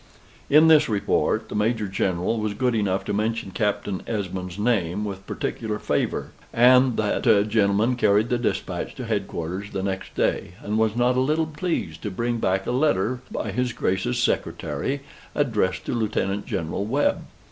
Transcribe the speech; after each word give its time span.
In 0.49 0.67
this 0.67 0.89
report 0.89 1.47
the 1.47 1.53
Major 1.53 1.87
General 1.87 2.39
was 2.39 2.55
good 2.55 2.73
enough 2.73 3.05
to 3.05 3.13
mention 3.13 3.51
Captain 3.51 4.01
Esmond's 4.07 4.57
name 4.57 5.05
with 5.05 5.27
particular 5.27 5.77
favor; 5.77 6.31
and 6.51 6.97
that 6.97 7.21
gentleman 7.49 7.95
carried 7.95 8.29
the 8.29 8.39
despatch 8.39 8.95
to 8.95 9.05
head 9.05 9.27
quarters 9.27 9.69
the 9.73 9.83
next 9.83 10.15
day, 10.15 10.53
and 10.63 10.79
was 10.79 10.95
not 10.95 11.15
a 11.15 11.19
little 11.19 11.45
pleased 11.45 12.01
to 12.01 12.09
bring 12.09 12.39
back 12.39 12.65
a 12.65 12.71
letter 12.71 13.19
by 13.29 13.51
his 13.51 13.73
Grace's 13.73 14.17
secretary, 14.17 15.01
addressed 15.35 15.85
to 15.85 15.93
Lieutenant 15.93 16.47
General 16.47 16.83
Webb. 16.83 17.21